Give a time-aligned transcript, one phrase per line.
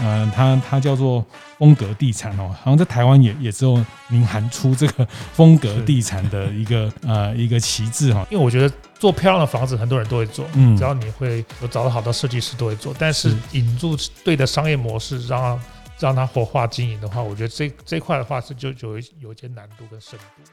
[0.00, 1.24] 嗯，它它叫做
[1.58, 8.26] 风格地产哦，好像在台湾也也只有您喊出这个 风格地产的一个呃一个旗帜哈。
[8.30, 12.94] 因为我觉得做漂亮的房子，很多人都会做，嗯，只要你会有找到好的设计师都会做。
[12.98, 15.58] 但是引入对的商业模式，让它
[15.98, 20.50] 让它活化经营的话，我觉得这这块的话是就就有有一些难度跟深度。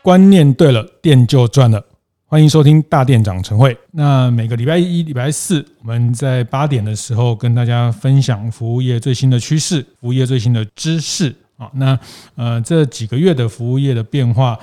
[0.00, 1.84] 观念对了，店就赚了。
[2.30, 3.74] 欢迎收听大店长晨会。
[3.90, 11.70] 那每个礼拜一、礼拜四，我们在八点的时候跟大家分享服务业最新的趋势、服务业最新的知识啊。
[11.72, 11.98] 那
[12.34, 14.58] 呃，这几个月的服务业的变化，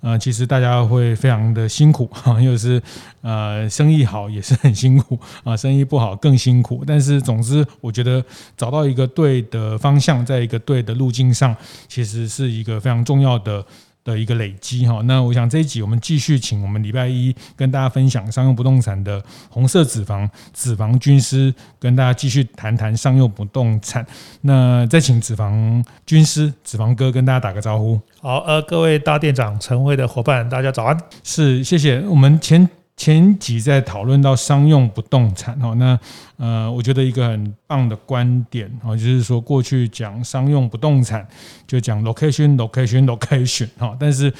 [0.00, 2.82] 呃，其实大家会非常的辛苦哈， 又是
[3.20, 6.82] 呃生意好也是很辛苦啊， 生意不好更辛苦。
[6.86, 8.24] 但是总之，我觉得
[8.56, 11.54] 找到一个对的方向，在一个对的路径上，
[11.86, 13.62] 其实是一个非常重要的。
[14.04, 24.06] 的一个累积哈，那我想这一集我们继续请我们礼拜一跟大家分享商用不动产的红色脂肪脂肪军师跟大家继续谈谈商用不动产。
[24.42, 28.00] 那再请脂肪军师脂肪哥跟大家打个招呼。
[28.20, 30.98] 好，呃，各位大店长晨会的伙伴，大家早安。
[31.22, 32.79] 是，谢谢我们前。
[33.00, 35.98] 前几在讨论到商用不动产哈，那
[36.36, 41.26] 呃，我觉得一个很棒的观点哈，就是说过去讲商用不动产
[41.66, 44.30] 就讲 location location location 哈，但是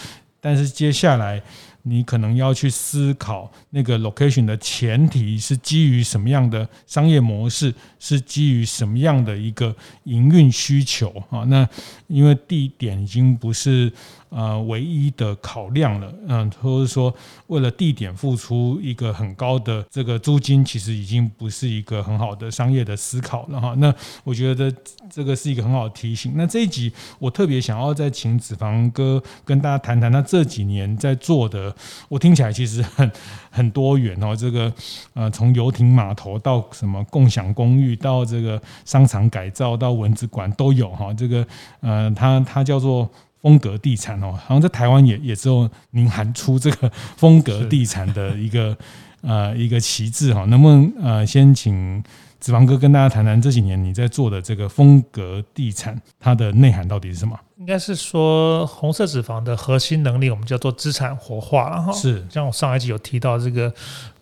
[0.42, 1.42] 但是接下来
[1.84, 9.74] 你可能要去思考那个 location 的前提是基于什么样的商业模式，是基于什么样的一个
[10.04, 11.44] 营运需求啊？
[11.46, 11.66] 那
[12.08, 13.90] 因为地点已经不是。
[14.30, 17.12] 呃，唯一的考量了，嗯，或者说
[17.48, 23.74] 为了地点付出一个很高的这个租金，其实已经不是一个很好的商业的思考了哈。
[23.78, 23.92] 那
[24.22, 24.72] 我觉得
[25.10, 26.32] 这个是一个很好的提醒。
[26.36, 31.74] 那这一集我特别想要再请子房哥跟大家谈谈他这几年在做的，
[32.08, 33.10] 我听起来其实很
[33.50, 34.36] 很多元哦。
[34.36, 34.72] 这个
[35.14, 41.12] 呃，从游艇码头到什么共享公寓，到这个商场改造，到蚊子馆都有哈。
[41.14, 41.44] 这个
[41.80, 43.10] 呃，他他叫做。
[43.42, 48.76] 风格地产哦，好像在台湾也也只有您喊出这个风格地产的一个
[49.22, 52.02] 呃一个旗帜哈，能不能呃先请
[52.38, 57.38] 子房哥跟大家谈谈这几年你在做的这个风格地产，它的内涵到底是什么？
[57.58, 63.70] 应该是说红色脂肪的核心能力，我们叫做资产活化，了哈是像我上一集有提到这个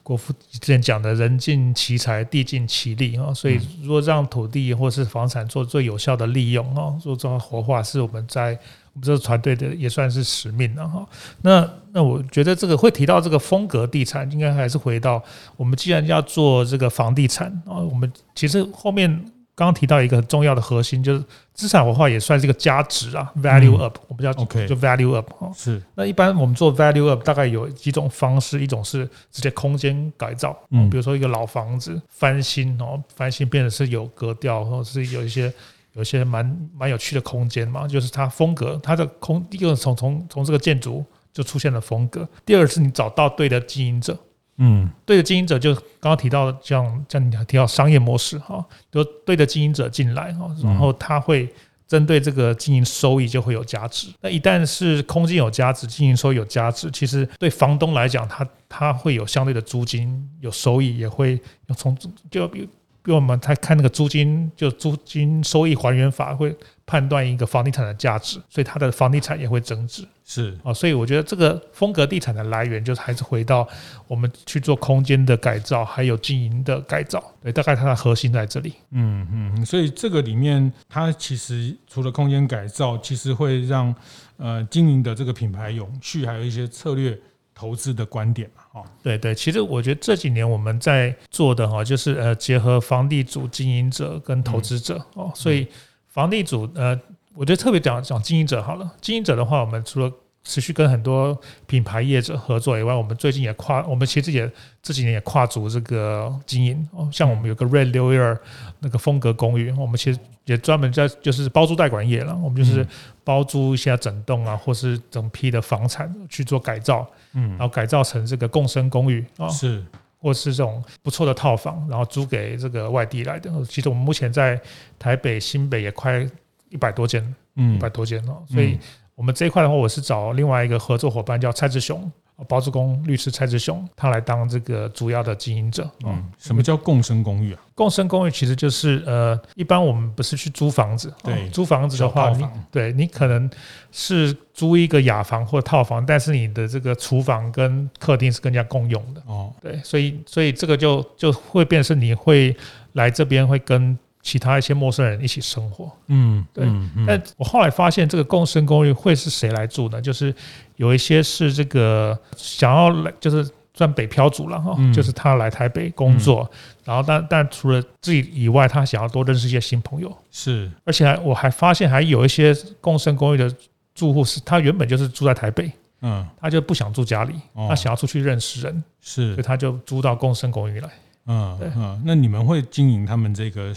[0.03, 8.59] 国父之前讲的人尽其才，地尽其力啊，所以如果让土地或是房产做最有效的利用啊，做这样活化，是我们在。
[8.99, 11.07] 我们这个团队的也算是使命了哈。
[11.43, 15.23] 那那我觉得这个会提到这个风格地产，应该还是回到
[15.57, 19.09] 我们既然要做这个房地产啊，我们其实后面
[19.55, 25.53] 刚刚提到一个很重要的核心，就是资产文化也算是一个价值啊，value up，我们叫 OK，就 value up 哈。
[25.55, 25.81] 是。
[25.95, 35.53] 那一般我们做 value up 大概有几种方式，一种是直接空间改造，嗯，比如说一个老房子翻新哦，翻新变得是有格调，或者是有一些。
[35.99, 42.27] 有些蛮蛮有趣的空间嘛，就是它风格，它的空第一个从从从这个建筑就出现了风格。
[42.47, 44.17] 第二是你找到对的经营者，
[44.59, 51.53] 嗯，对的经营者就刚刚提到的，像像你还提到商业模式哈，就对的经营者进来哈，然后他会
[51.89, 54.07] 针对这个经营收益就会有价值。
[54.21, 61.41] 那一旦是空间有价值，经营收益有价值，其实对房东来讲，他他会有相对的租金有收益，也会
[61.77, 61.97] 从
[62.31, 62.69] 就比。
[63.09, 66.55] 因为我们在看那个租金，就租金收益还原法会
[66.85, 70.07] 判断一个房地产的价值，所以它的房地产也会增值。
[70.27, 73.67] 是啊，所以我觉得这个风格地产的来源，就是还是回到
[74.07, 77.33] 我们去做空间的改造，还有经营的改造。
[77.43, 78.75] 对，大概它的核心在这里。
[78.91, 83.95] 嗯嗯，所以这个里面，它其实除了空间改造，其实会让
[84.37, 87.19] 呃经营的这个品牌永续，还有一些策略。
[87.61, 95.67] 投资的观点嘛，哈，对对，其实我觉得这几年我们在做的哈，就是呃结合房地主、经营者跟投资者哦，所以
[96.09, 96.99] 房地主呃，
[97.35, 100.11] 我觉得特别讲讲经营者好了，经营者的话，我们除了
[100.45, 104.51] 持续跟很多品牌业者合作以外，我们最近也跨，我们其实也
[104.83, 108.39] 这几年也跨足这个经营哦，像我们有个 Red 六一二
[108.81, 112.87] 那个风格公寓，我们其实也专门在就是包租代管业了，我们就是
[113.23, 117.07] 包租一下整栋啊，或是整批的房产去做改造。
[117.35, 119.85] 嗯，然后改造成这个共生公寓啊，是，
[120.19, 123.53] 或是这种不错的套房，然后租给这个外地来的。
[123.67, 124.59] 其实我们目前在
[124.99, 126.27] 台北、新北也快
[126.71, 127.23] 一百多间，
[127.57, 128.43] 嗯，一百多间哦。
[128.49, 128.79] 所以，
[129.19, 132.09] 我们这一块的话，我是找另外一个合作伙伴叫蔡志雄
[132.47, 135.91] 包租公律师蔡志雄他来当这个主要的经营者。
[136.07, 137.61] 嗯，什么叫共生公寓啊？
[137.75, 143.51] 共生公寓其实就是呃，一般我们不是去租房子，对，租房子的话，你对你可能
[143.91, 149.23] 是租一个雅房或套房，但是你的这个厨房跟客厅是更加共用的。
[149.27, 152.57] 哦，对，所以所以这个就就会变成你会
[152.93, 153.99] 来这边会跟。
[154.29, 156.67] 其他一些陌生人一起生活，嗯，对。
[156.67, 160.03] 嗯嗯、但我后来发现，这个共生公寓会是谁来住呢？
[160.03, 160.35] 就是
[160.77, 170.15] 有一些是这个想要来，就是算北漂族了哈，嗯、就是他来台北工作，嗯、然后但但除了自己以外，他想要多认识一些新朋友。
[170.31, 173.51] 是，而且还我还发现还有一些共生公寓的
[173.95, 175.73] 住户是，他原本就是住在台北，
[176.03, 180.91] 嗯，他就不想住家里，他想要出去认识人，是，所以他就租到共生公寓来。
[181.31, 183.75] 嗯，对，嗯，那你们会经营他们这个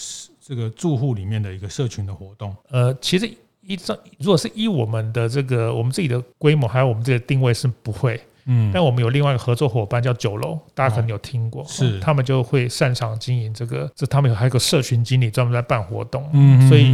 [0.52, 2.54] 这个住户里面的一个社群的活动？
[2.72, 3.26] 呃，其实
[3.62, 11.98] 依照如果是依我们的这个我们自己的规模，还有我们这个定位是不会，嗯，但我们有另外一个合作伙伴叫九楼，大家可能有听过，是。
[12.02, 16.92] 他们就会擅长经营这个，这他们有还有个社群经理专门在办活动，嗯，所以，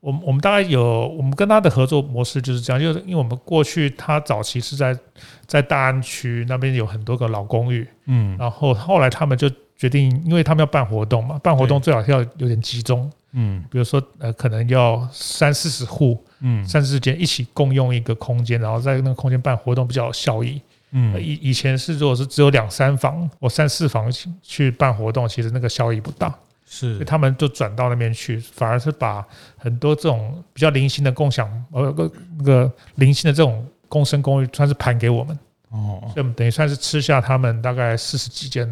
[0.00, 4.98] 我们我们大概有我们跟他的合作模式就是这样，就是因为我们过去他早期是在
[5.46, 9.48] 在大安区那边有很多个老公寓，嗯，然后后来他们就。
[9.78, 20.62] 决定，因为他们要办活动嘛，办活动最好要有点集中，嗯，比如说呃，可能要三四十户，嗯，三四十间一起共用一个空间，然后在那个空间办活动比较有效益，
[20.92, 26.34] 嗯，以以前是如果是只有两三房或三四房去办活动，其实那个效益不大，
[26.64, 29.22] 是，他们就转到那边去，反而是把
[29.58, 35.38] 很多这种比较零星的共享呃个那个零星的这种共生公寓，算是盘给我们，
[35.68, 38.66] 哦，所以我们等于算是吃下他们大概四十几间。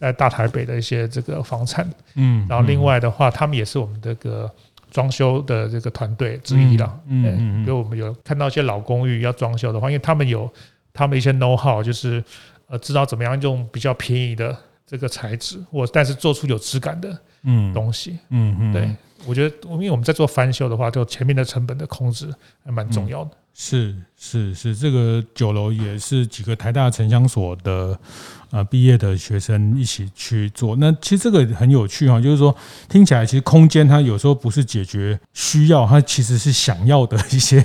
[0.00, 4.50] 在大台北的一些这个房产，嗯，然后另外的话，他们也是我们这个
[4.90, 10.50] 装修的这个团队之一了，嗯嗯，比如我们有看到一些老公寓要装修的话，因为他们有
[10.94, 12.24] 他们一些 know how，就是
[12.66, 14.56] 呃知道怎么样用比较便宜的
[14.86, 17.70] 这个材质，或但是做出有质感的嗯。
[17.74, 18.96] 东西，嗯嗯，对，
[19.26, 22.32] 我觉得因为我们在做翻修的话，就前面的成本的控制
[22.64, 23.30] 还蛮重要的。
[23.52, 27.98] 是是是，这个酒楼也是几个台大城乡所的。
[28.50, 32.52] 啊，毕业的学生一起去做，那其实这个很有趣哈，就是说
[32.88, 37.62] 听起来其实空间它有时候不是解决需要，它其实是想要的一些，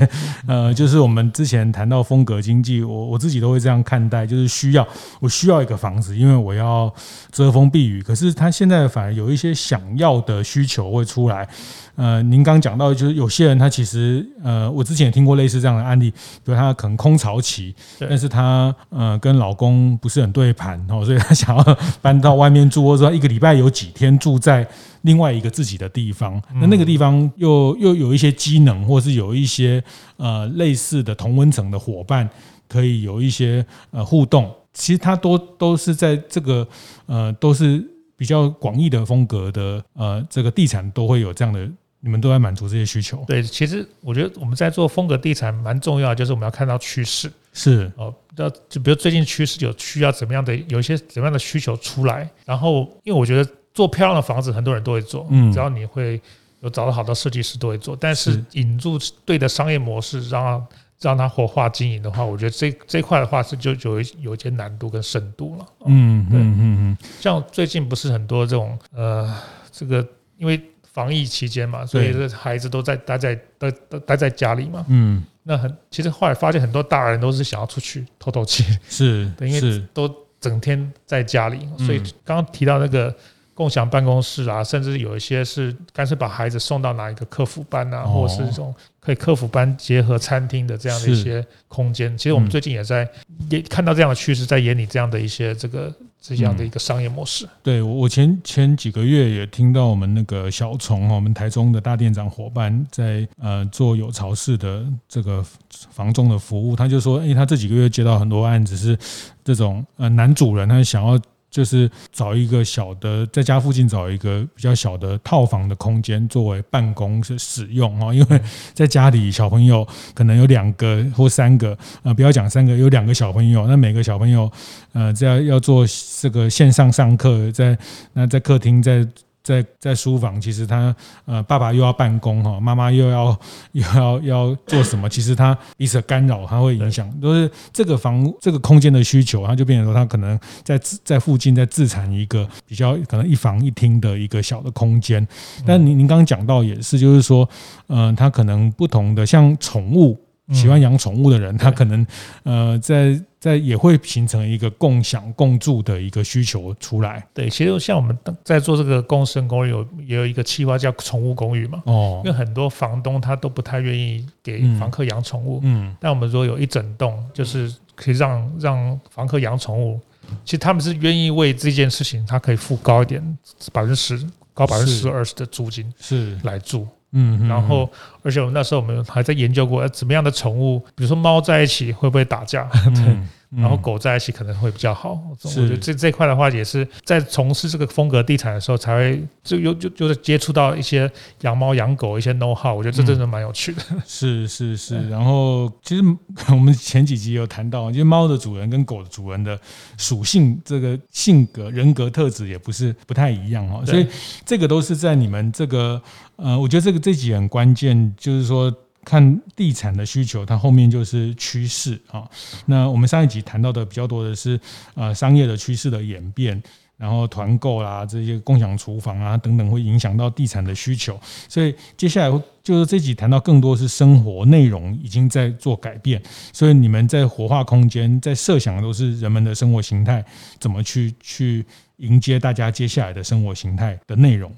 [0.48, 4.88] 呃，就是我们之前谈到风格经济，我我自己都会这样看待，就是需要
[5.20, 6.94] 我需要一个房子，因为我要
[7.32, 11.50] 遮风避雨，可是他现在反而有一些想要的需求会出来。
[11.96, 16.14] 呃，您刚讲到，就是有些人他其实，呃，我之前也听过类似这样的案例，
[16.46, 24.66] 比如他可能空巢期，但是她呃跟老公不是很对盘哦，所以她想要搬到外面住，或者说一个礼拜有几天住在
[25.02, 29.84] 另外一个自己的地方，那那个地方又又有一些机能，或是有一些
[30.18, 32.30] 呃类似的同温层的伙伴，
[32.70, 36.68] 可以有一些呃互动，其实他都都是在这个
[37.08, 37.84] 呃都是
[38.16, 41.68] 比较广义的风格的呃这个地产都会有这样的。
[42.06, 43.26] 你们都在满足这些需求。
[43.26, 47.32] 对，其实我觉得我们在做风格地产蛮重要的，就是我们要看到趋势。
[47.52, 52.30] 是哦，要就比如最近趋势有需要怎么样的，有一些怎么样的需求出来。
[52.46, 56.22] 然后，因为我觉得做漂亮的房子很多人都会做，嗯，只要你会
[56.60, 57.98] 有找到好的设计师都会做。
[58.00, 60.64] 但是引入对的商业模式，让
[61.02, 65.66] 让它活化经营的话，我觉得这这块的话是就有有一些难度跟深度了。
[65.88, 69.36] 嗯嗯嗯嗯，像最近不是很多这种呃，
[69.72, 70.08] 这个
[70.38, 70.62] 因为。
[70.96, 73.70] 防疫期间嘛，所以这孩子都在待在待
[74.06, 74.86] 待在家里嘛。
[74.88, 80.10] 嗯，那很其实后来发现很多大人都是想要出去透透气，是， 因为都
[80.40, 83.14] 整天在家里，所以刚刚提到那个
[83.54, 92.18] 共享办公室啊，甚至有一些是干脆把孩子送到哪一个客服班啊，或者是这种可以客服班结合餐厅的这样的一些空间。
[92.18, 93.06] 其实我们最近也在
[93.50, 95.94] 也看到这样的趋势，在眼里这样的一些这个。
[96.28, 105.46] 这样的一个商业模式，嗯、对我前前几个月也听到我们那个小虫，我们台中的大店长伙伴在呃做有巢式的这个
[105.92, 108.98] 房中的服务，他就说，哎，他这几个月接到很多案子是
[109.44, 111.20] 这种呃男主人，他想要。
[111.56, 118.42] 就是找一个小的，在家附近找一个比较小的套房的空间作为办公室使用哦，因为
[118.74, 124.52] 在家里小朋友可能有两个或三个，呃，不要讲三个，有两个小朋友，那每个小朋友，
[124.92, 125.86] 呃，这样要做
[126.20, 127.78] 这个线上上课，在
[128.12, 129.08] 那在客厅在。
[129.46, 130.94] 在在书房，其实他
[131.26, 133.40] 呃，爸爸又要办公哈，妈妈又要
[133.74, 135.08] 又要要做什么？
[135.08, 145.26] 其实他彼此干扰，他会影响，都是这个房这个空间的需求，他就变成说，他可能在在附近在自产一个比较可能一房一厅的一个小的空间。
[145.64, 147.48] 但您您刚刚讲到也是，就是说，
[147.88, 150.20] 嗯，他可能不同的像宠物。
[150.54, 152.06] 喜欢养宠物的人，他可能
[152.44, 157.26] 呃，在在也会形成一个共享共住的一个需求出来。
[157.34, 161.82] 对，其实像我们在做这个共生公寓，有也有一个计划叫宠物公寓嘛。
[161.86, 162.22] 哦。
[162.24, 165.60] 因为很多房东他都不太愿意给房客养宠物。
[165.64, 165.96] 嗯。
[166.00, 170.00] 但我们说有一整栋，就是可以让让房客养宠物，
[170.44, 173.38] 其实他们是愿意为这件事情，他可以付高一点，
[173.74, 174.24] 百分之十
[174.54, 176.88] 高百分之十二十的租金是来住。
[177.18, 177.90] 嗯，然后，
[178.24, 182.70] 而且我们那时候我们还在研究过，怎么样的宠物，比如说猫在一起会不会打架？
[182.94, 183.18] 对。
[183.56, 185.20] 然后狗在一起可能会比较好。
[185.44, 191.10] 我觉得这这块的话，也是在从事这个风格地产的时候，才会就又就就是接触到一些
[191.42, 192.76] 养猫养狗一些 know how。
[192.76, 193.82] 我觉得这真的蛮有趣的。
[194.06, 195.10] 是是是。
[195.10, 196.04] 然后其实
[196.50, 199.60] 我们前几集有谈到，因为猫的主人跟狗的主人的
[199.98, 203.84] 属性、这个性格、人格特质也不是不太一样哈。
[203.86, 204.08] 所以
[204.46, 206.02] 这个都是在你们这个
[206.36, 208.74] 呃，我觉得这个这集很关键，就是说。
[209.06, 212.28] 看地产的需求，它后面就是趋势啊。
[212.66, 214.60] 那我们上一集谈到的比较多的是
[214.96, 216.62] 呃商业的趋势的演变，
[216.98, 221.20] 然后团购啦这些共享厨房啊等等会影响到地产的需求。
[221.48, 226.22] 所以接下来就是这集谈到更多是生活内容已经在做改变，
[226.52, 230.26] 所以你们在活化空间在设想的都是人们的生活形态，
[230.60, 231.64] 怎么去去
[231.98, 234.52] 迎接大家接下来的生活形态的内容。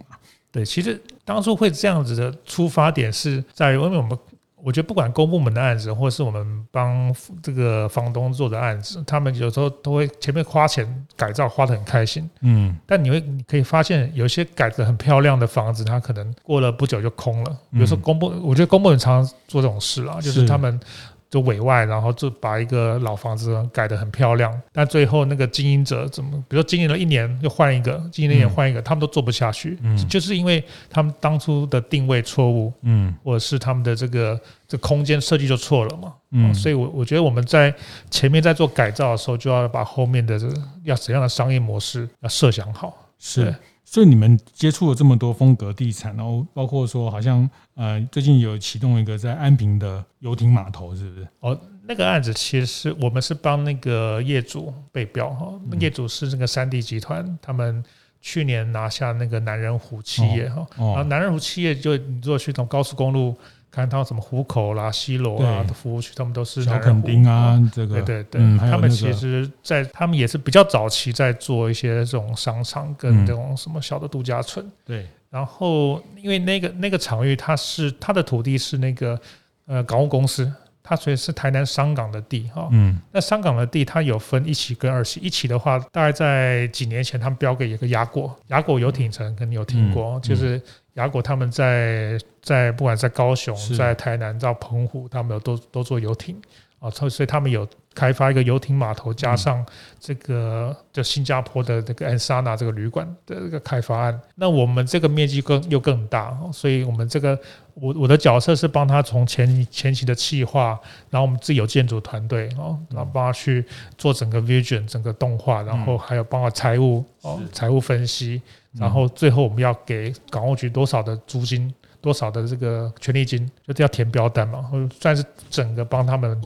[0.50, 4.18] 对，其实当初会这样子的出发点是在于因为我们。
[4.64, 12.30] 我觉得不管公部门的案子，或是我们帮这个房东做的案子，他们有时候都会前面花钱改造，花得很开心。
[12.42, 17.58] 嗯，但你会你可以发现，有些改得很漂亮的房子，它可能过了不久就空了。
[17.72, 20.80] 比如说公部，我觉得公部门常常做这种事啊，就是他们。
[21.30, 37.74] 就委外，然后就把一个老房子改得很漂亮，但最后那个经营者怎么，比如说经营了一年又换一个，经营了一年换一个，他们都做不下去，嗯，就是因为他们当初的定位错误，嗯，或者是他们的这个这空间设计就错了嘛，嗯，所以我我觉得我们在
[38.10, 40.54] 前面在做改造的时候，就要把后面的这个
[40.84, 43.54] 要怎样的商业模式要设想好，是。
[43.90, 51.28] 所以你们接触了这么多风格地产，然后包括说，好像呃最近有启动一个在安平的游艇码头，是不是？
[51.40, 57.82] 哦，那个案子其实我们是帮那个业主被标哈，业主是那个三 D 集团，他们
[58.22, 63.34] 去年拿下那个南仁湖企业哈，然后南仁湖企业就你如果去从高速公路。
[63.70, 68.02] 看到什么湖口啦、西螺啊的服务区，他们都是小垦丁啊，这个。
[68.02, 74.66] 对对对，他们其实，在他们也是比较早期在做一些这种商场跟这种什么小的度假村。
[74.84, 79.20] 对，然后因为那个那个场域，它是它的土地是那个
[79.68, 82.70] 呃港务公司，它所以是台南商港的地哈。
[82.72, 90.60] 嗯，那商港的地它有分一期跟二期，一期的话，大概在几年前他们标给一个雅果雅果游艇城，肯定有听过，就是。
[90.98, 96.40] 亚果他们在在不管在高雄、在台南、到澎湖，他们有都都做游艇
[96.80, 99.66] 啊，所以他们有开发一个游艇码头，加上
[100.00, 104.22] 这个就新加坡的这个安萨纳这个旅馆的这个开发案。
[104.36, 107.40] 那我们这个面积更又更大，所以我们这个
[107.74, 110.80] 我我的角色是帮他从前前期的企划，
[111.10, 113.66] 然后我们自己有建筑团队哦，然后帮他去
[113.98, 118.42] 做整个 vision 整个动画，然后还有帮他财务哦财务分析。
[118.74, 124.70] 然后最后我们要给港务局多少的租金，多少的这个权利金，就是要填标单嘛，
[125.00, 126.40] 算是整个帮他们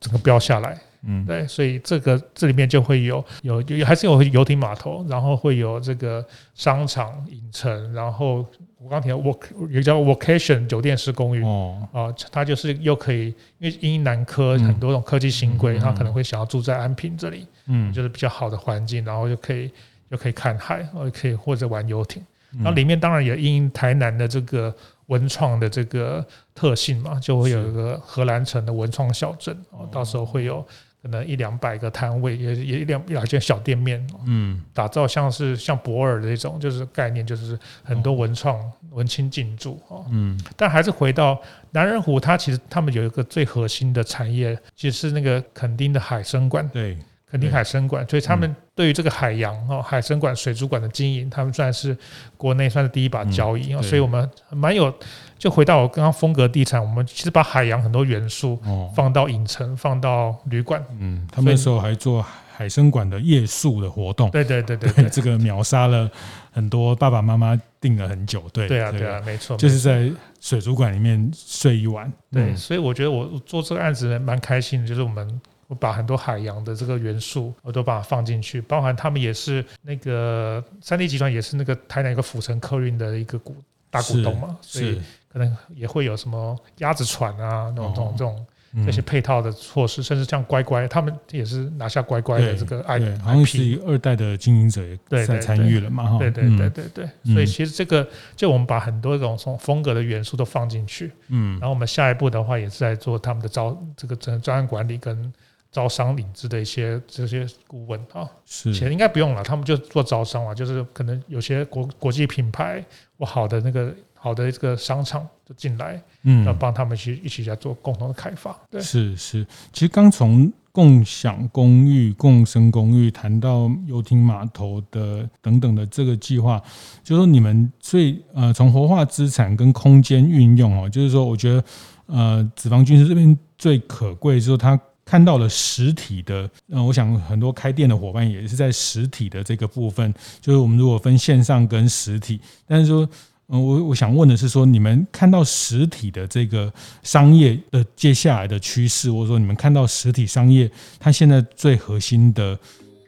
[0.00, 0.78] 整个标下来。
[1.02, 6.24] 嗯，对，所以这个这里面就会有有有还是有游艇码头，然后会有这个
[6.54, 8.44] 商场影城，然后
[8.80, 11.44] 我刚提到 work 有个叫 vocation 酒店式公寓。
[11.44, 11.88] 哦。
[11.92, 13.26] 啊，它就是又可以
[13.58, 19.70] 因为英南科很多种科技新贵，他可能会想要住在安平这里，嗯，就是比较好的环境，然后就可以。
[20.10, 22.24] 就可以看海，或可以或者玩游艇，
[22.54, 24.74] 然后里面当然也因台南的这个
[25.08, 26.24] 文创的这个
[26.54, 30.66] 特性嘛，就会有一个荷兰城的文创小镇哦，到时候会有
[31.02, 38.58] 可能一两百个摊位，也也一两一两间小店面，嗯，打造像是像博尔的这种，就是概念，就是很多文创
[38.90, 46.96] 文青进驻啊，嗯，但还是回到南仁湖，它其实他们有一个最核心的产业，其实是那个垦丁的海生馆，对。
[47.30, 51.96] 垦丁海生馆，所以他们对于这个海洋哦，海生馆、水族馆的经营，他们算是
[52.38, 53.82] 国内算是第一把交椅哦。
[53.82, 54.92] 所以我们蛮有，
[55.38, 58.58] 就回到我刚刚风格地产，我们其实把海洋很多元素
[58.94, 60.82] 放到影城，放到旅馆。
[60.98, 64.30] 嗯，他们那时候还做海生馆的夜宿的活动。
[64.30, 66.10] 对对对 对，这个秒杀了
[66.50, 68.42] 很多爸爸妈妈订了很久。
[68.54, 72.10] 对对啊对啊，没错，就是在水族馆里面睡一晚。
[72.32, 75.40] 对，所以我觉得我做这个案子蛮开心的，就是我们。
[75.68, 83.54] 我把很多海洋的这个元素，我都把它放进去，包含他们也是那个三 D 集团，也是那个台南一个府城客运的一个股
[83.90, 88.46] 大股东嘛，所以可能也会有什么鸭子船啊，那种这种这种
[88.86, 98.06] 这些配套的措施，甚至像乖乖，他们也是拿下乖乖的这个 IP，好像是二代的经营者也在参与了嘛，哈，对对对对对，所以其实这个
[98.36, 105.32] 就我们把很多这种从风格的元素都放进去，嗯，然后我们下一步的话也是在做他们的招这个整个专案管理跟
[105.70, 112.84] 招商引资的一些这些顾问啊，是，其实应该不用了，他们就做招商嘛，就是可能有些国国际品牌
[113.18, 113.94] 或好的那个。
[114.20, 118.52] 好的，这个商场就进来，嗯，要帮他们去一起来做共同的开发。
[118.68, 119.46] 对，是是。
[119.72, 126.60] 其实刚从共享公寓、共生公寓谈到游艇码头的等等的这个计划，
[127.04, 131.64] 就是说你们最呃从活化资产跟空间运用哦，就是说我觉得
[132.06, 134.76] 呃子房军事这边最可贵，就是说他
[135.08, 143.08] 看到了实体的，嗯、我想很多开店的伙伴也是在实体的这个部分，就是我们如果分线上跟实体，但是说。
[143.50, 146.70] 嗯，我我想问的是说，你们看到实体的这个
[147.02, 152.58] 商业的接下来的趋势，或者说你们看到实体商业它现在最核心的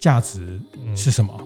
[0.00, 0.58] 价值
[0.96, 1.38] 是什么？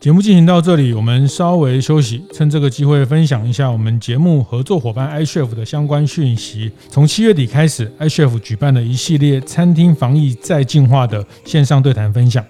[0.00, 6.72] 节目进行到这里，我们稍微休息，趁这个机会分享一下我们节目合作伙伴 iCHEF 的相关讯息。
[6.88, 12.42] 从七月底开始，iCHEF 举办了一系列餐厅防疫再进化的线上对谈分享。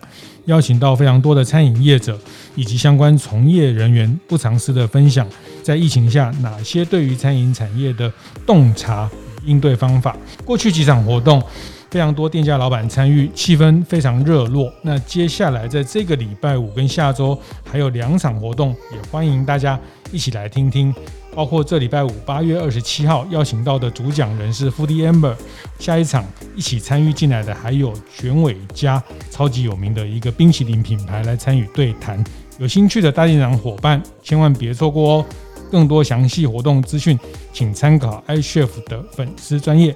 [0.45, 2.17] 邀请到非常多的餐饮业者
[2.55, 5.27] 以及相关从业人员不藏私的分享，
[5.61, 8.13] 在疫情下哪些对于餐饮产业的
[8.47, 9.11] 洞察
[9.45, 10.17] 应对方法。
[10.45, 11.43] 过去几场活动，
[11.91, 14.73] 非常多店家老板参与，气氛非常热络。
[14.83, 19.79] 那接下来在这个礼拜五跟下周还有两场活动，也欢迎大家
[20.13, 20.95] 一起来听听。
[21.35, 25.35] 包括这礼拜五八月二十七号邀请到的主讲人是 Foodie Amber，
[25.79, 26.25] 下一场
[26.57, 32.23] 一起参与进来的还有卷尾家，超级有名的一个冰淇淋品牌来参与对谈。
[32.59, 35.27] 有兴趣的大店长伙伴千万别错过哦！
[35.71, 37.19] 更多详细活动资讯，
[37.53, 39.95] 请参考 iCHEF 的粉丝专业。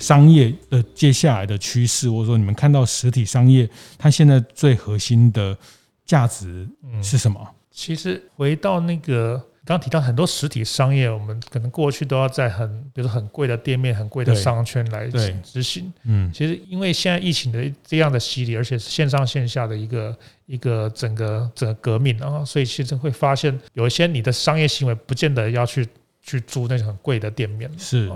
[0.00, 5.56] 商业的接下来的趋势，或者说你们看到实体商业它现在最核心的
[6.04, 6.66] 价值
[7.02, 7.38] 是什么？
[7.40, 9.46] 嗯，其实回到那个。
[9.62, 15.06] 刚提到很多实体商业，我们可能过去都要在很，比如说很贵的店面、很贵的商圈来
[15.44, 15.92] 执行。
[16.02, 25.86] 嗯，其实因为现在疫情的这样的洗礼，而且是线上线下的一个一个整个整个革命啊，所以其实会发现有一些你的商业行为不见得要去
[26.20, 27.70] 去租那种很贵的店面。
[27.78, 28.10] 是，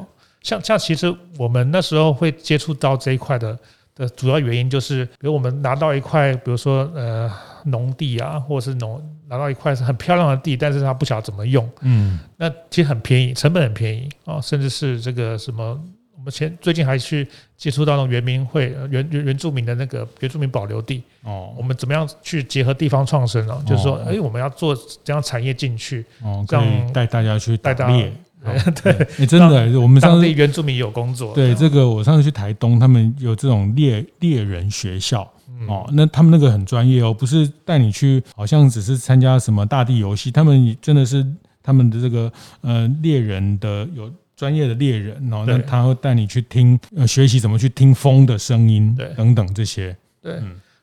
[0.45, 3.59] 像像其实我们那时候会接触到这一块的。
[3.97, 7.31] 的主要原因就是，比如我们拿到一块，比如说呃
[7.67, 15.81] 农地啊，或者是农拿到一块是很漂亮的地，但是他不晓得怎么用，嗯，那其实很便宜，成本很便宜啊，甚至是这个什么，
[16.17, 23.63] 我们前最近还去接触到那种原民会原原原住民的那个原住民保留地哦，我们怎么样去结合地方创生呢？
[23.65, 28.11] 就是说，哎，我们要做这样产业进去，哦，这样带大家去带大家。
[28.83, 31.35] 对，欸、 真的，我们上次原住民有工作。
[31.35, 35.23] 对，这个我上次去台东，他们有这种猎猎人学校
[35.69, 41.25] 哦，那他们那个很专业哦，不是带你去，好像只是参加什么大地游戏，他们真的是
[41.63, 49.97] 他们的这个呃猎人的有专业的猎人哦，那他会带你去听呃学习怎么去听风的声音，对，等等这些。
[50.21, 50.39] 对，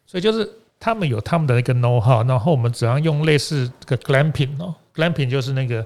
[0.06, 0.50] 所以就是
[0.82, 5.86] 他们有他们的一个 know how，然后我们怎样用类似这个 glamping 哦，glamping 就是那个。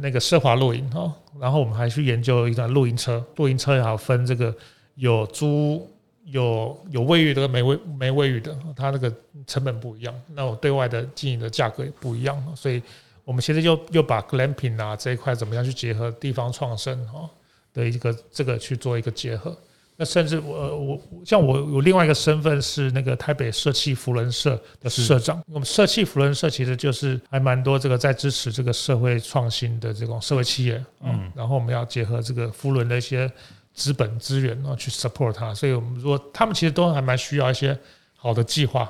[0.00, 4.54] 那个奢华露营哦，然后我们还去研究一段露营车，露营车也好分这个
[4.94, 5.90] 有租
[6.26, 9.12] 有有卫浴的没卫没卫浴的，它那个
[9.44, 12.80] 成本不一样，那我对外的经营的价格也不一样，所以
[13.24, 17.28] 我们现在又又把 glamping 啊这一块怎么样去结合地方创生哈
[17.74, 19.58] 的一个这个去做一个结合。
[20.00, 25.42] 那甚至我我像我有另外一个身份是那个台北社企扶轮社的社长。
[25.48, 33.28] 我们社企扶轮社其实就是还蛮多这个在支持这个社会创新的这种社会企业，嗯，然后我们要结合这个扶轮的一些
[33.74, 35.52] 资本资源，然后去 support 它。
[35.52, 37.76] 所以我们如果他们其实都还蛮需要一些
[38.14, 38.88] 好的计划，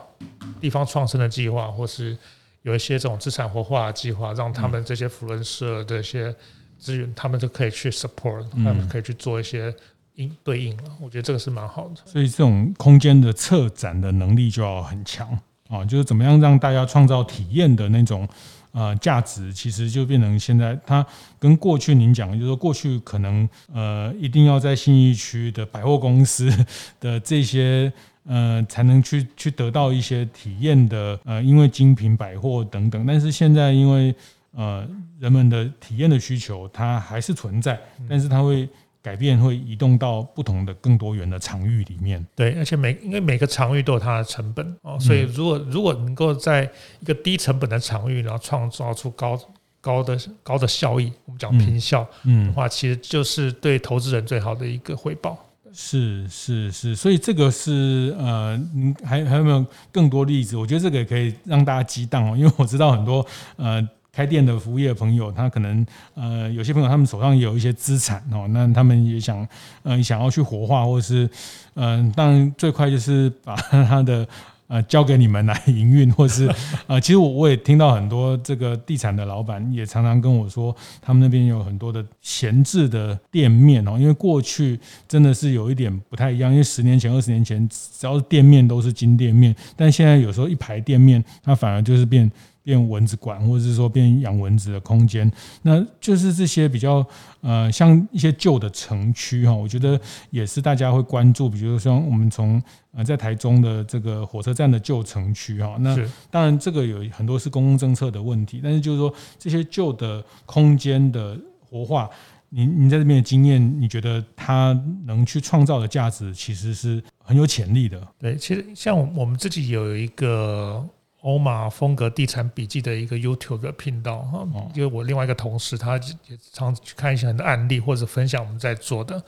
[0.60, 2.14] 地方创生的计划，或是
[2.60, 6.36] 有一些这种资产活化的计划，让他们这些扶轮社的一些
[6.78, 9.74] 资源，他们就可以去 support，他们可以去做一些。
[10.18, 11.94] 应对应了，我觉得这个是蛮好的。
[12.04, 15.26] 所以这种空间的策展的能力就要很强
[15.68, 18.28] 啊，就是怎么样让大家创造体验的那种
[18.72, 21.06] 呃价值，其实就变成现在它
[21.38, 26.50] 跟过去您讲，就是说过去可能呃一定要在信义区的百货公司
[26.98, 27.92] 的这些
[28.24, 34.12] 呃才能去去得到一些体验的呃，因为精品百货等等，但是现在因为
[34.50, 34.84] 呃
[35.20, 37.78] 人们的体验的需求它还是存在，
[38.08, 38.68] 但是它会。
[39.02, 42.24] 改变会移动到不同的更多元的场域里面。
[42.34, 49.38] 对，而且每因为每个场域都有它的成本哦，所以如果如果能够在一个低成本的场域，然后创造出高
[49.80, 55.38] 高的高的效益，我们讲平效，嗯，的话，其实就是对投资人最好的一个回报。
[55.70, 60.56] 是是是，所以这个是呃，您还还有没有更多例子？
[60.56, 63.24] 我觉得这个也可以让大家激荡哦，因为我知道很多
[63.56, 63.86] 呃
[64.18, 69.38] 开店的服务业朋友，他可能呃有些朋友他们手上也有一些资产哦，那他们也想
[69.84, 71.30] 嗯、呃、想要去活化，或者是
[71.74, 74.26] 嗯、当然最快就是把他的。
[74.70, 76.46] 呃，交给你们来营运，或是
[76.88, 84.78] 呃，其实我我也听到很多这个地产的老板也常常跟我说，他们那边有很多的闲置的店面哦，因为过去
[85.08, 92.30] 真的是有一点不太一样，因为十年前、二十年前，只要是店面都是金店面，但现在有时候一排店面，它反而就是变。
[92.68, 97.02] 变蚊子馆，或者是说变养蚊子的空间，那就是这些比较
[97.40, 101.48] 呃，像一些旧的城区哈，我觉得也是大家会关注。
[101.48, 105.96] 比如说我们从呃在台中的这个火车站的旧城区哈，那
[106.30, 112.10] 当然这个有很多是公共政策的问题，但是就是说这些旧的空间的活化，
[112.50, 117.98] 你你在这边的经验，你觉得它能去创造的价值其实是很有潜力的。
[118.18, 120.86] 对，其实像我们自己有一个。
[121.28, 129.22] 欧马风格地产笔记的一个 YouTube 的频道哈，因为我另外一个同事他也常去看一些很多案例或者分享我们在做的。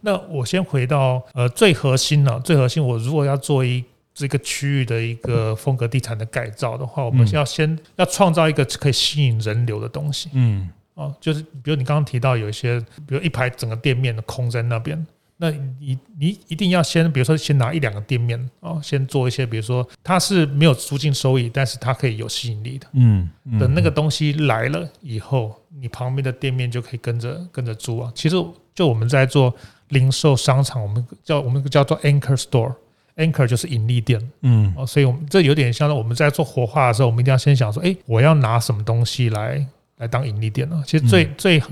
[0.00, 3.84] 那我先回到呃最核心呢，最核心我如果要做一
[4.14, 10.30] 这个区域的一个风格地产的改造的话，我们要先要创造一个可以吸引人流的东西。
[10.32, 15.04] 嗯，哦，就是比如你刚刚提到有一些，比如一排整个店面的空在那边。
[15.42, 23.26] 那你你一定要先，比如说先拿一两个店面哦，先做一些，比如说它是没有租金收益，但是它可以有吸引力的，嗯，
[23.58, 28.12] 等那个东西来了以后，你旁边的店面就可以跟着跟着租啊。
[28.14, 28.36] 其实
[28.74, 29.54] 就我们在做
[29.88, 40.82] 零售商场，我们叫我们叫做 anchor store，anchor 就是盈利店，嗯，哦，所以我们这有点像我们在做活化的时候，我们一定要先想说，哎，我要拿什么东西来来当盈利店呢？
[40.86, 41.62] 其实最最。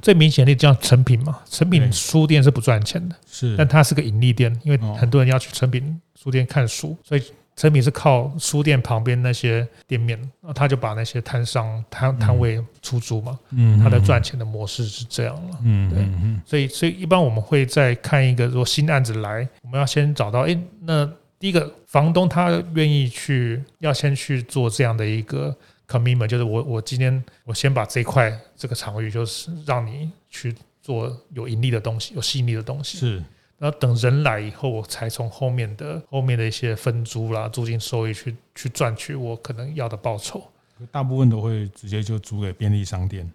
[0.00, 7.22] 最明显的叫成品嘛，成品书店是不赚钱的，是，但它是个盈利店，因为很多人要去成品书店看书，所以
[7.56, 16.04] 成品是靠书店旁边那些店面，那他就把那些摊商摊摊位出租嘛，嗯，他的赚钱的模式是这样了，嗯，对，
[16.44, 21.08] 所以所以一般我们会在看一个，如果新案子来，我们要先找到，哎，那
[21.44, 25.54] 第一个房东他愿意去，要先去做这样的一个。
[25.86, 32.96] commitment 就是我我今天我先把这块这个场域就是让你去做有盈利的东西，有吸引力的东西。
[32.96, 33.22] 是，
[33.58, 40.42] 然后等人来以后，我才从后面的后面的一些分租啦、租金收益去去赚取我可能要的报酬。
[40.90, 43.30] 大部分都会直接就租给便利商店。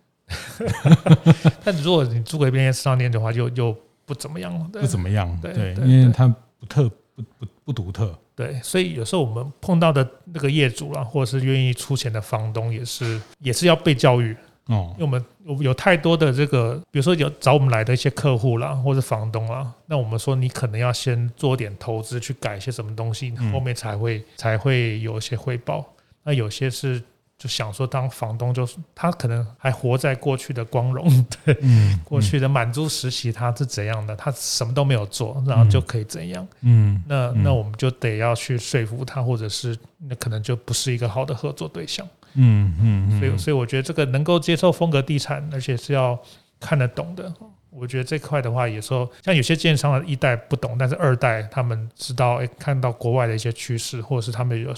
[1.63, 4.67] 但如果你租给便利商店的话，就就不怎么样了。
[4.73, 6.27] 不怎么样，对，对，因为它
[6.59, 6.89] 不特
[7.21, 8.17] 不不不独特。
[8.35, 14.35] 对，所以有时候我们碰到的那个业主啦，或者是愿意出钱的房东，也是也是要被教育
[14.67, 14.95] 哦。
[14.97, 25.85] 因为我们有有太多的这个，比如说有找我们来的一些客户啦，或者房东啦，那我们说你可能要先做点投资，去改一些什么东西，后面才会才会有一些回报。
[26.23, 27.01] 那有些是。
[27.39, 31.07] 就想说当房东，就是他可能还活在过去的光荣，
[31.45, 46.19] 对，嗯嗯、过去的满足实习他是怎样的，他什么都没有做，然后就可以怎样，嗯，那那我们就得要去说服他，或者是那可能就不是一个好的合作对象，嗯嗯，所以所以我觉得这个能够接受风格地产，而且是要
[46.59, 47.33] 看得懂的，
[47.69, 54.73] 我觉得这块的话，有时候像有些建商的一代不懂，但是二代他们知道，哎，看到国外的一些趋势，或者是他们有。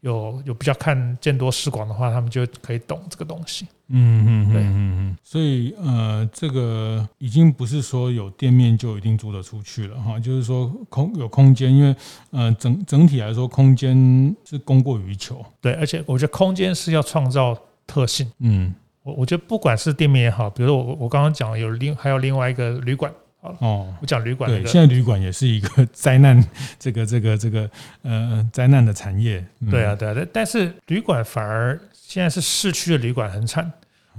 [0.00, 3.66] 有有比较看见多识广的话，他们就可以懂这个东西。
[3.90, 11.96] 嗯嗯对嗯嗯，所以呃，这个已经不是说有店面就一定租得出去了哈，就是说空有空间，因为
[12.30, 15.44] 呃整整体来说，空间是供过于求。
[15.60, 17.56] 对，而且我觉得空间是要创造
[17.86, 18.30] 特性。
[18.40, 23.10] 嗯，我我觉得不管是店面也好，比如说我我刚刚讲有另还有另外一个旅馆。
[23.60, 24.50] 哦，我讲旅馆。
[24.50, 26.42] 对，现在旅馆也是一个灾难，
[26.78, 27.70] 这个这个这个
[28.02, 29.44] 呃灾难的产业。
[29.70, 33.70] 对啊，对啊，但是旅馆反而现在是市区的旅馆很惨，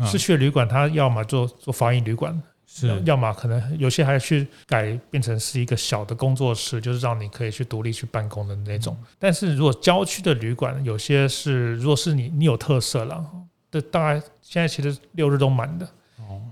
[0.05, 8.95] 市区的旅馆它要么做做防疫旅馆，是，要么可能有些还去改变成是一个小的工作室，就是让你可以去独立去办公的那种。
[9.17, 13.25] 但是如果郊区的旅馆，有些是如果是你你有特色了，
[13.71, 15.87] 这大概现在其实六日都满的。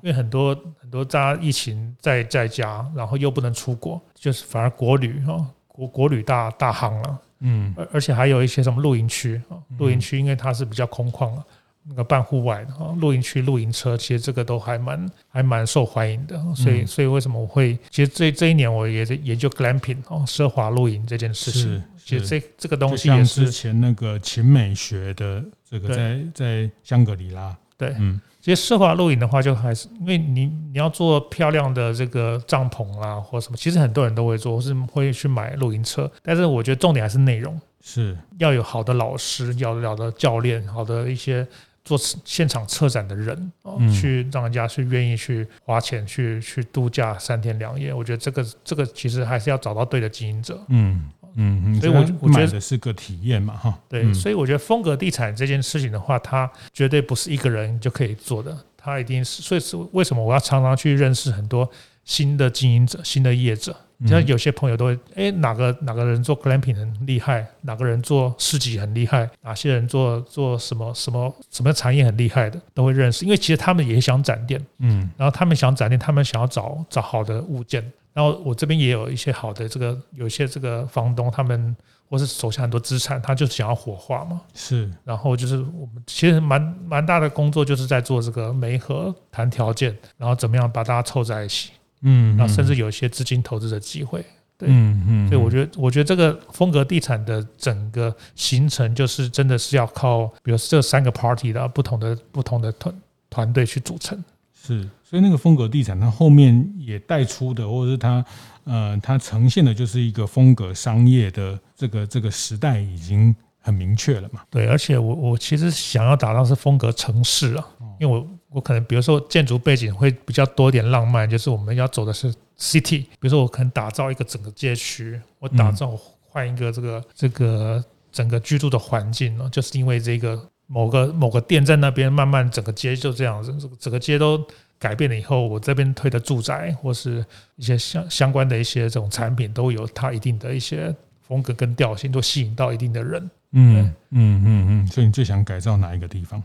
[0.02, 11.46] 因为很多很多大家疫情在在家，然后又不能出国，就是反而国旅哈国国旅大大行了，嗯，而而且还有一些什么露营区啊，露营区因为它是比较空旷了，
[11.84, 27.56] 那个半户外的哈露营区露营车，其实这个都还蛮还蛮受欢迎的，所以所以为什么我会其实这这一年我也在研究 glamping 哦奢华露营这件事情，其实这这个东西也是之前那个秦美学的这个在在香格里拉。
[27.78, 36.10] 对，嗯，其实奢华露营的话，就还是因为你你要做漂亮的这个帐篷啦，或什么，其实很多人都会做，或是会去买露营车。
[36.24, 41.46] 但是我觉得重点还是内容，是要有好的老师，要有好的教练，好的一些。
[41.84, 50.60] 做现场策展的人哦，去让人家去愿意去花钱去去度假三天两夜，我觉得这个这个其实还是要找到对的经营者。
[50.68, 53.74] 嗯嗯，所以我我觉得是个体验嘛哈。
[53.88, 59.42] 对，所以我觉得风格地产这件事情的话，它绝对不是一个人就可以做的，它一定是。
[59.42, 61.70] 所以是为什么我要常常去认识很多
[62.04, 63.76] 新的经营者、新的业者。
[64.06, 73.26] 像有些朋友都会，哎，哪个哪个人做 glamping 很厉害，哪个人做市集很厉害，哪些人做做什么什么什么产业很厉害的，都会认识。
[73.26, 77.84] 因为其实他们也想展店，嗯，然后他们想展店，他们想要找找好的物件。
[78.18, 81.78] 然后我这边也有一些好的这个，有一些这个房东，他们
[82.10, 84.90] 或是手下很多资产，他就想要火化嘛，是。
[85.04, 91.74] 然后就是我们其实蛮蛮大的工作，就是在做这个媒合谈条件，然后怎么样把大家凑在一起。
[92.02, 94.26] 嗯，然后甚至有一些资金投资的机会，
[94.58, 102.96] 对，嗯嗯，所以我觉得，我觉得这个风格地产的整个形成，就是真的是要靠，比如这三个 party 的不同的不同的团
[103.30, 104.20] 团队去组成。
[104.68, 108.26] 是，所以那个风格地产，它后面也带出的，或者是它，
[108.66, 114.42] 呃，它呈现的就是一个风格商业的这个这个时代已经很明确了嘛。
[114.50, 117.68] 对，而且我我其实想要打造是风格城市啊，
[118.00, 118.28] 因为我。
[118.50, 123.02] 我可能比如说建筑背景会比较多点浪漫，就是我们要走的是 city。
[123.02, 134.46] 比如说我可能打造一个整个街区，我打造换一个这个这个整个居住的环境呢，就是因为这个某个某个店在那边，慢慢整个街就这样子，这个整个街都
[134.78, 137.26] 改变了以后，我这边推的住宅或是
[137.56, 140.94] 一些相相关的一些这种产品，都有它一定的一些
[141.28, 143.30] 风格跟调性，都吸引到一定的人。
[143.54, 146.44] 嗯嗯嗯嗯，所以你最想改造哪一个地方？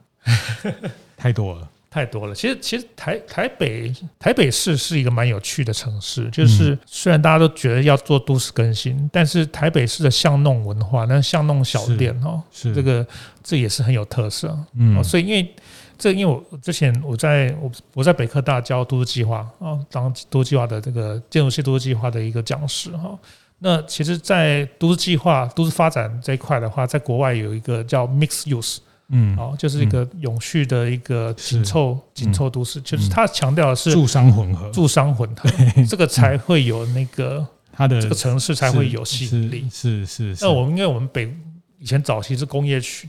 [1.19, 1.69] 太多了。
[1.93, 12.75] 太多了，其实其实台台北台北市是一个蛮有趣的城市，就是虽然大家都觉得要做都市更新，但是台北市的巷弄文化，那巷弄小店哦，是。
[12.75, 13.07] 这个
[13.45, 15.55] 这也是很有特色，嗯，所以因为
[15.99, 23.19] 这因为我之前我在我我在北科大教都市计划啊，当都市计划的这个建筑系都市计划的一个讲师哈，
[23.59, 28.79] 那其实，在都市计划都市发展这一块的话，在国外有一个叫 Mixed Use。
[29.15, 35.49] 嗯，哦，就是一个永续的一个紧凑紧凑都市，就是它强调的是住商混合，住商混合，
[35.89, 39.69] 这个才会有那个它的这个城市才会有吸引力。
[39.71, 40.35] 是是。
[40.41, 41.33] 那我们因为我们北
[41.79, 43.09] 以前早期是工业区，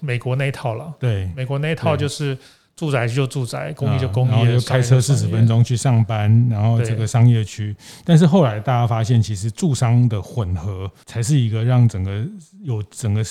[0.00, 2.36] 美国那一套了，对，美国那一套就是
[2.76, 7.74] 住宅就住宅，工业就工业，然后就开车四十分钟去上班，然后这个商业区。
[8.04, 12.24] 但是后来大家发现，其实住商的混合才是一个让整个
[12.62, 13.22] 有整个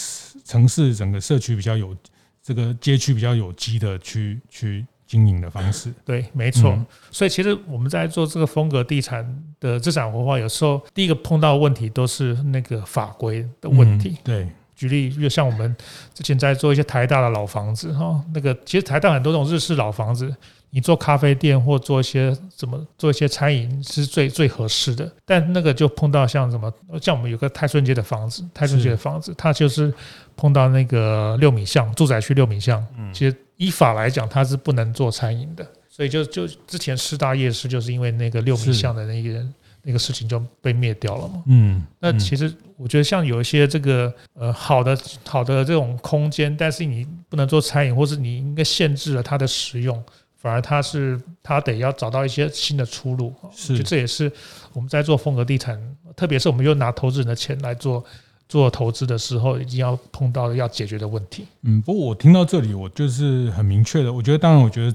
[0.46, 1.96] 城市整个社区比较有。
[2.44, 6.72] 这个街区比较有机的去去经营的方式，对，没错。
[6.72, 9.24] 嗯、所以其实我们在做这个风格地产
[9.60, 14.10] 的资产活化，有时候第一个碰到的问题都是那个法规的问题。
[14.10, 14.48] 嗯、对，
[14.82, 15.76] 举例就像我们
[16.14, 20.34] 之前在做一些台大的老房子哈，那个其实台大很多这种日式老房子。
[20.74, 29.94] 你做咖啡店或做一些怎么做一些餐饮是最最合适的，但那个就碰到像什么，像我们有个泰顺街的房子，泰顺街的房子，它就是
[30.38, 32.82] 碰到那个六米巷住宅区六米巷，
[33.14, 39.46] 其实依法来讲它是不能做餐饮的，所以就就之前师大夜市就是因为那个六米巷的那个
[39.84, 41.44] 那个事情就被灭掉了嘛。
[41.48, 50.04] 嗯，那其实我觉得像有一些这个呃好的好的这种空间，但是你不能做餐饮，或是你应该限制了它的使用。
[50.38, 54.32] 反而它是它得要找到一些新的出路，是，就这也是
[54.74, 55.80] 我们在做风格地产，
[56.16, 58.04] 特别是我们又拿投资人的钱来做
[58.50, 61.46] 做投资的时候，一定要碰到要解决的问题。
[61.62, 64.92] 嗯，不过我听到这里，我就是很明确的，我觉得，当然，我觉得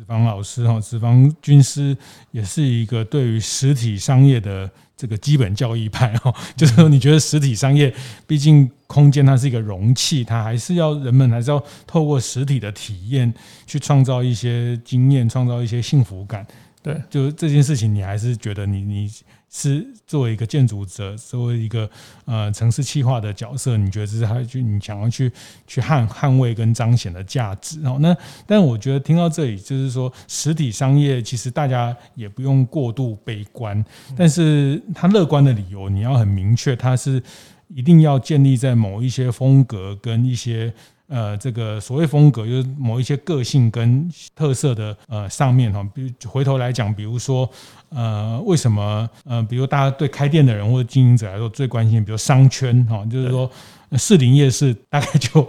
[0.00, 1.94] 子房老师哈，子房军师
[2.30, 4.70] 也是一个对于实体商业的。
[4.96, 7.90] 这个基本教义派哈，就是说，你觉得实体商业，
[8.26, 13.32] 毕竟空间它是一个容器，它还是要人们还是要透过实体的体验
[13.66, 16.46] 去创造一些经验，创造一些幸福感。
[16.82, 19.10] 对，就这件事情，你还是觉得你你。
[19.52, 21.90] 是作为一个建筑者，作为一个
[22.24, 25.30] 呃城市企划的角色，你觉得这是他去你想要去
[25.66, 27.80] 去捍捍卫跟彰显的价值。
[27.82, 33.84] 然后那，但我觉得听到这里，就是说实体商业其实大家也不用过度悲观，
[34.16, 37.20] 但是他乐观的理由你要很明确，它是
[37.68, 40.72] 一定要建立在某一些风格跟一些。
[41.10, 47.50] 呃，这个所谓风格，就是某一些个性跟特色的呃上面哈，比如回头来讲，比如说
[47.88, 53.50] 呃，为什么呃，比如大家对开店的人或者经营者来说最关心，比如商圈哈，就是说
[53.98, 55.44] 士林夜市大概就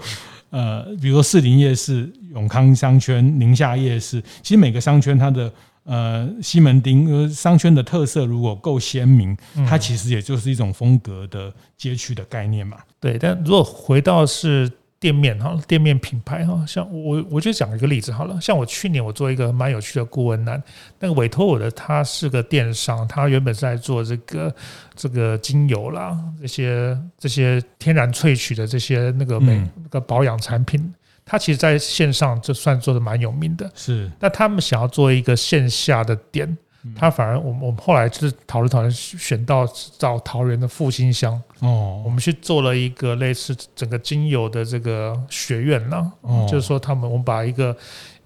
[0.49, 9.37] 呃，比如说士林夜市永康商圈、宁夏夜市，其实每个商圈它的呃西门町呃商圈的特色如果够鲜明，
[9.69, 12.77] 它其实也就是一种风格的街区的概念嘛。
[12.99, 14.67] 对，但如果回到是。
[15.01, 20.61] 店面哈，店面品牌哈，像我我就讲一个例子好了，像我去年我做一个蛮有趣的顾问栏，
[20.99, 24.55] 那个委托我的他是个电商，他原本是在做这个
[24.95, 30.93] 这个精油啦，这些这些天然萃取的这些那个美那个保养产品，
[31.25, 36.55] 他其实在线上就算做的蛮有名的，是，但他们想要做一个线下的店。
[36.95, 39.67] 他反而，我们我们后来就是讨论讨论，选到
[39.97, 41.41] 找桃园的复兴乡。
[41.59, 46.11] 哦，我们去做了一个类似整个精油的这个学院呢，
[46.49, 47.75] 就是说他们我们把一个。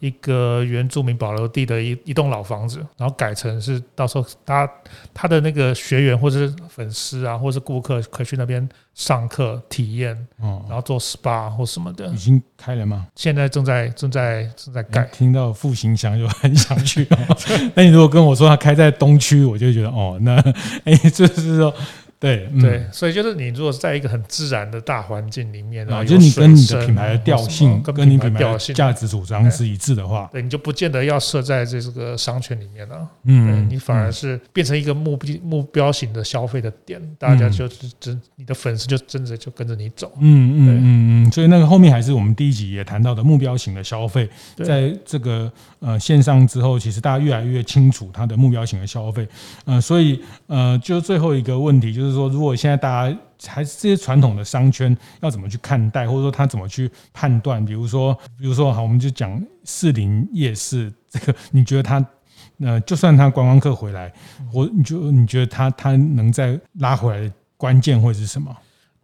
[0.05, 4.69] 一个原住民保留地的一一栋老房子，然后改成是到时候他
[5.13, 12.05] 他的那个学员或者是粉丝啊，或者是顾客可以去那边上课体验，哦，然后做 SPA 或什么的。
[12.07, 13.07] 已经开了吗？
[13.15, 15.09] 现在正在正在正在改。
[15.11, 17.07] 听到复兴乡就很想去。
[17.73, 20.35] 那你如果跟我说他开在东区，我就觉得哦，那
[20.85, 21.73] 哎，就是说。
[22.19, 33.07] 对、嗯、对，所以就是你如果是在一个很自然的大环境里面，然后就是你跟你的品牌的调性，跟你品牌的价值主张是一致的话，对，你就不见得要设在这个商圈里面了。
[33.25, 40.11] 嗯，你反而是变成一个目标目标型的消费的点，大家就是真你的粉丝就真的就跟着你走。
[40.19, 44.29] 嗯嗯嗯嗯，所以那个后面还是我们第一集也谈到的目标型的消费，
[44.63, 45.51] 在这个
[45.85, 49.27] 呃线上之后，其实大家越来越清楚它的目标型的消费。
[49.65, 52.15] 呃，所以呃，就最后一个问题就是。
[52.15, 57.63] 说，如果现在大家还是这些传统的商圈，要怎么去看待，或者说他怎么去判断？
[57.65, 62.05] 比如说，比如说，好，我们就讲士林夜市这个，你觉得他，
[62.61, 64.09] 呃，就算他观光客回来，
[64.53, 68.55] 我你就你觉得他他能再拉回来的关键会是什么？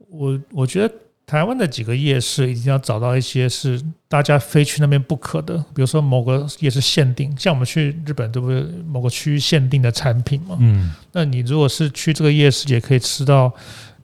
[0.08, 0.94] 我我觉得。
[1.32, 8.62] 台湾的几个夜市一定要找到一些是大家非去那边不可的，比如说某个夜市限定，像我们去日本对不对？
[8.86, 10.58] 某个区域限定的产品嘛。
[10.60, 13.50] 嗯，那你如果是去这个夜市，也可以吃到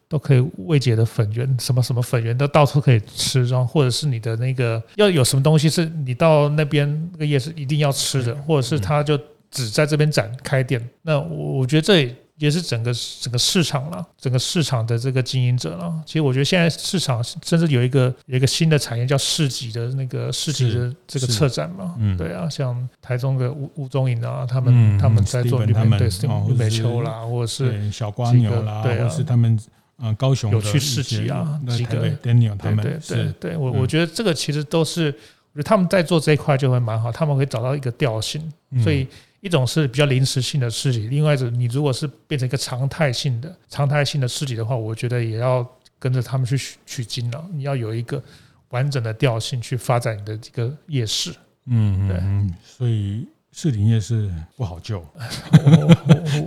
[0.07, 9.19] 都可以未解的粉圆，什么什么粉圆都到处可以吃，然后或者是你的那个要有什么东西是你到那边那个夜市一定要吃的，或者是他就
[9.51, 10.81] 只在这边展开店。
[11.01, 12.15] 那我我觉得这。
[12.38, 16.02] 也是整个整个市场了，整个市场的这个经营者了。
[16.06, 21.95] 其实我觉得现在市场甚至有一个有一个新的产业叫市集的那个市集的这个策展嘛。
[21.97, 26.08] 嗯，对啊，像台中的吴吴宗颖啊，他们他们在做绿美对
[26.47, 29.60] 绿美秋啦，或者是小蜗牛啦，对啊，是他们
[29.97, 35.06] 嗯高雄有去市集啊，几个 Daniel 他们对对对，我我觉得这个其实都是，
[35.54, 39.08] 我觉得他们在做这一块就会蛮好，他们会找到一个调性，所以。
[39.47, 47.43] 一种是比较临时性的事情，另外一种你如果是变成一个常态性的、常态性的事情的话，我觉得也要跟着他们去取取经了。
[47.53, 48.21] 你要有一个
[48.69, 51.33] 完整的调性去发展你的这个夜市。
[51.65, 54.99] 嗯，对嗯，所以市林夜市不好救。
[54.99, 55.05] 我，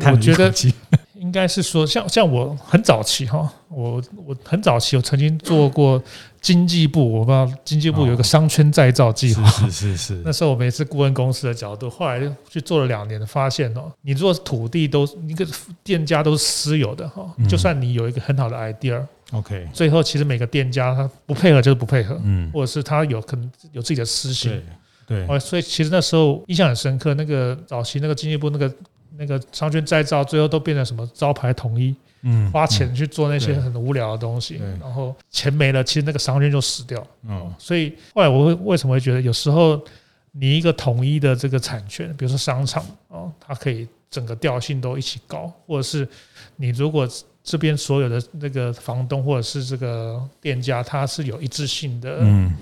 [0.04, 0.52] 我，我 觉得。
[1.14, 6.02] 应该是说，像像我很早期哈，我我很早期，我曾经做过
[6.40, 10.22] 经济部，我不知道经济部有一个商圈再造计划，是是是。
[10.24, 15.46] 那时候我们也是顾问公司的角度，后来去做了两年，发现哦，你如果土地都一个
[15.82, 24.52] 店家都是私有的哈，就算你有一个很好的 idea，OK，最后其实每个店家他不配合就是不配合，嗯，或者是他有可能有自己的私心，
[25.06, 28.72] 对，对，所以其实那时候印象很深刻，那个早期那个经济部那个。
[29.18, 37.04] 那个商圈再造，最后都变成什么招牌统一，嗯，花钱去做那些很无聊的东西，然后钱没了，其实那个商圈就死掉。
[37.22, 39.80] 嗯，所以后来我会为什么会觉得，有时候
[40.32, 46.06] 你一个统一的这个产权，比如说商场哦，它可以整个调性都一起搞，或者是
[46.56, 47.08] 你如果
[47.42, 52.54] 这边所有的那个房东或者是这个店家，它是有一致性的，嗯，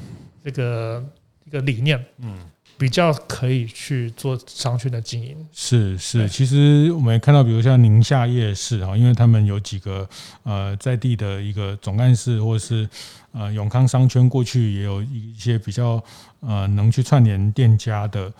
[0.44, 1.05] 这个
[1.44, 2.38] 一个理念，嗯。
[2.79, 10.09] 比较可以去做商圈的经营，是是，其实我们也看到，比如像宁夏夜市啊，因为他们有几个
[10.45, 12.88] 呃在地的一个总干事，或者是
[13.33, 16.01] 呃永康商圈过去也有一些比较
[16.38, 18.33] 呃能去串联店家的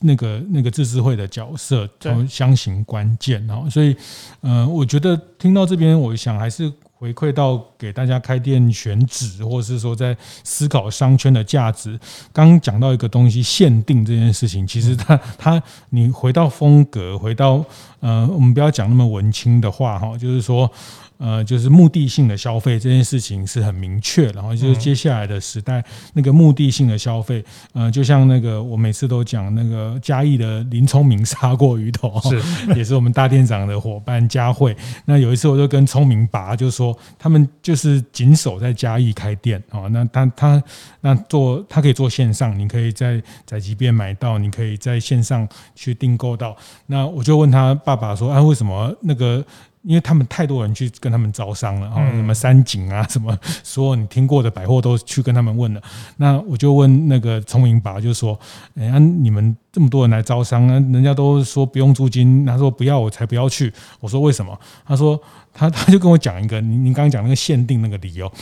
[0.00, 3.96] 那个那个自治会的角色，都相形关键啊，所以
[4.40, 6.72] 呃，我觉得听到这边，我想还是。
[6.94, 11.98] 回馈到给大家开店选址，或者是说在思考商圈的价值。
[12.32, 17.64] 刚刚讲到一个东西，限定这件事情，其实它它你回到风格，回到
[18.00, 20.70] 呃，我们不要讲那么文青的话哈，就是说。
[21.24, 32.42] 呃，就是目的性的消费这件事情是很明确，然后就是接下来的时代那个目的性的消费，呃，就像那个我每次都讲那个嘉义的林聪明杀过鱼头，是
[32.76, 34.76] 也是我们大店长的伙伴佳慧。
[35.06, 40.62] 那有一次我就跟聪明爸就说，他们就是紧守在嘉义开店哦，那他他
[41.00, 46.54] 那做他可以做线上，你可以在宅急便买到，你可以在线上去订购到。
[46.84, 49.42] 那我就问他爸爸说，啊，为什么那个？
[49.84, 55.82] 因为他们太多人去跟他们招商了啊，什么三井啊，什么 所有你听过的百货都去跟他们问了。
[56.16, 58.38] 那我就问那个聪明爸，就说
[58.76, 65.20] ：“哎呀，你们这么多人来招商，人家都说不用租金，他说不要，我才不要去。”我说：“为什么？”他说
[65.52, 68.32] ：“他 他就跟我讲一个，您您刚刚讲那个限定那个理由，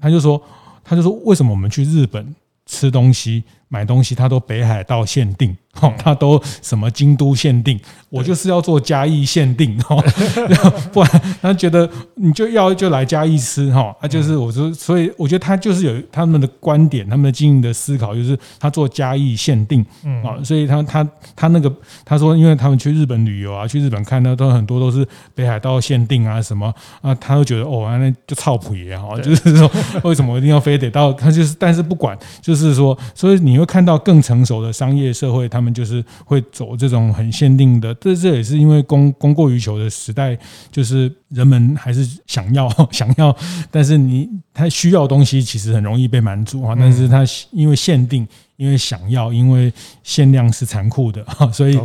[0.00, 0.42] 他就说，
[0.82, 2.34] 他就说为什么我们去日本
[2.66, 9.96] 吃东西？”买东西他都北海道限定，哦，他都什么京都限定，我就是要做嘉义限定，哈，
[10.90, 20.22] 不然他觉得你就要就来嘉义吃，哈，他就是我说，所以我觉得他就是有他们的观点，他们的经营的思考，就是他做嘉义限定，嗯。
[20.22, 21.06] 啊，所以他他
[21.36, 21.70] 他那个
[22.06, 29.70] 他说，因为他们去日本旅游啊，去日本看呢，都很多都是北海道限定啊，什么啊，他都觉得哦，那就操谱也好，就是说
[30.04, 33.57] 为什么一定要非得到他就是，但是不管，就是说，所以你。
[33.58, 37.92] 你会看到更成熟的商业社会，他们就是会走这种很限定的。
[37.96, 40.38] 这这也是因为供供过于求的时代，
[40.70, 43.36] 就是人们还是想要 想要，
[43.68, 46.76] 但是你他需要的东西其实很容易被满足啊。
[46.78, 49.72] 但是他因为限定，因为想要，因为
[50.04, 51.76] 限量是残酷的， 所以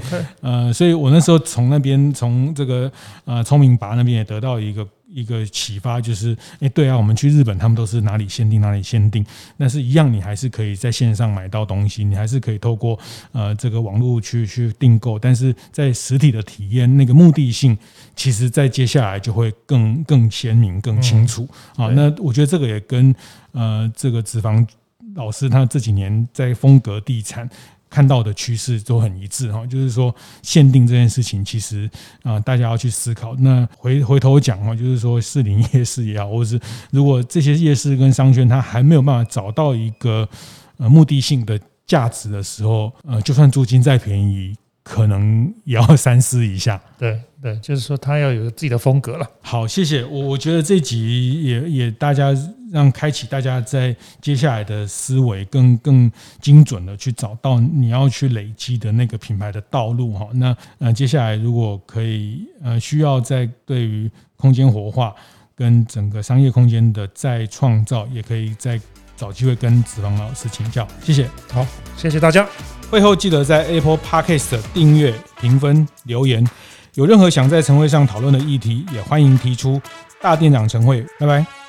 [0.41, 2.91] 呃，所以我那时候从那边从这个
[3.25, 4.87] 呃聪明拔那边也得到一个。
[5.13, 9.23] 一个启发就是，哎，对啊，我们去日本，他们都是哪里限定哪里限定，
[9.57, 12.97] 但是一样，你还是可以在线上买到东西，你还是可以透过
[13.31, 17.77] 呃这个网络去去订购，但是在实体的体验那个目的性，
[18.15, 21.87] 其实在接下来就会更更鲜明、更清楚啊。
[21.87, 23.13] 那我觉得这个也跟
[23.51, 24.67] 呃这个脂肪
[25.15, 27.47] 老师他这几年在风格地产。
[27.93, 31.87] 看到的趋势都很一致哈，就是说限定这件事情，其实
[32.23, 33.35] 啊，大家要去思考。
[33.35, 40.27] 那回回头讲哈，就是说士林夜市也好，或者是如果这些夜市跟商圈它还没有办法找到一个
[40.77, 46.81] 呃目的性的价值的时候，呃，就算租金再便宜，可能也要三思一下。
[46.97, 47.21] 对。
[47.43, 49.29] 对，就是说他要有自己的风格了。
[49.41, 50.27] 好，谢谢我。
[50.27, 52.33] 我觉得这集也也大家
[52.73, 56.11] 让开启大家在接下来的思维更更
[56.41, 60.27] 精准的去找到你要去累积的那个品牌的道路哈。
[60.33, 65.13] 那呃，接下来如果可以呃需要在对于空间活化
[65.55, 68.81] 跟整个商业空间的再创造，也可以再
[69.15, 70.87] 找机会跟子房老师请教。
[71.03, 71.29] 谢谢。
[71.51, 71.63] 好，
[71.95, 72.47] 谢谢大家。
[72.89, 76.43] 会后记得在 Apple Podcast 订阅、评分、留言。
[76.95, 79.79] 有任何想在晨会上讨论的议题，也欢迎提出。
[80.19, 81.62] 大店长晨会，拜拜。